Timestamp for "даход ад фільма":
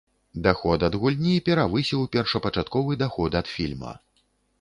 3.03-3.93